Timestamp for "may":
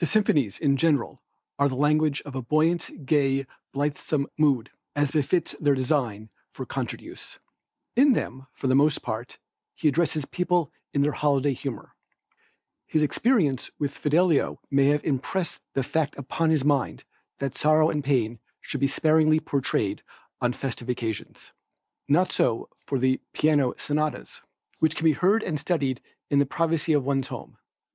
14.70-14.88